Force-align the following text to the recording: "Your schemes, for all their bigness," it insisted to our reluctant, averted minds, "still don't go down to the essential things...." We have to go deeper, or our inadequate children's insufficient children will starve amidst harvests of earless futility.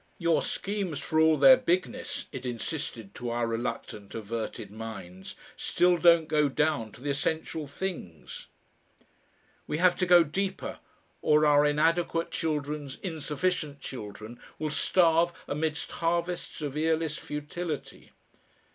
"Your 0.17 0.41
schemes, 0.41 0.99
for 0.99 1.19
all 1.19 1.37
their 1.37 1.57
bigness," 1.57 2.25
it 2.31 2.43
insisted 2.43 3.13
to 3.13 3.29
our 3.29 3.45
reluctant, 3.45 4.15
averted 4.15 4.71
minds, 4.71 5.35
"still 5.55 5.95
don't 5.99 6.27
go 6.27 6.49
down 6.49 6.91
to 6.93 7.01
the 7.03 7.11
essential 7.11 7.67
things...." 7.67 8.47
We 9.67 9.77
have 9.77 9.95
to 9.97 10.07
go 10.07 10.23
deeper, 10.23 10.79
or 11.21 11.45
our 11.45 11.67
inadequate 11.67 12.31
children's 12.31 12.97
insufficient 13.03 13.79
children 13.79 14.39
will 14.57 14.71
starve 14.71 15.33
amidst 15.47 15.91
harvests 15.91 16.63
of 16.63 16.75
earless 16.75 17.19
futility. 17.19 18.09